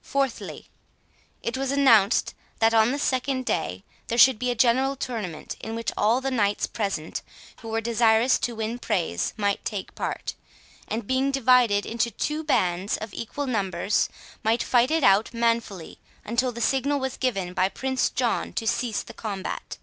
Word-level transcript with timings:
Fourthly, 0.00 0.68
it 1.42 1.56
was 1.58 1.72
announced, 1.72 2.34
that, 2.60 2.72
on 2.72 2.92
the 2.92 3.00
second 3.00 3.44
day, 3.44 3.82
there 4.06 4.16
should 4.16 4.38
be 4.38 4.48
a 4.52 4.54
general 4.54 4.94
tournament, 4.94 5.56
in 5.58 5.74
which 5.74 5.90
all 5.96 6.20
the 6.20 6.30
knights 6.30 6.68
present, 6.68 7.20
who 7.60 7.66
were 7.68 7.80
desirous 7.80 8.38
to 8.38 8.54
win 8.54 8.78
praise, 8.78 9.34
might 9.36 9.64
take 9.64 9.96
part; 9.96 10.34
and 10.86 11.04
being 11.08 11.32
divided 11.32 11.84
into 11.84 12.12
two 12.12 12.44
bands 12.44 12.96
of 12.98 13.12
equal 13.12 13.48
numbers, 13.48 14.08
might 14.44 14.62
fight 14.62 14.92
it 14.92 15.02
out 15.02 15.34
manfully, 15.34 15.98
until 16.24 16.52
the 16.52 16.60
signal 16.60 17.00
was 17.00 17.16
given 17.16 17.52
by 17.52 17.68
Prince 17.68 18.08
John 18.08 18.52
to 18.52 18.68
cease 18.68 19.02
the 19.02 19.14
combat. 19.14 19.78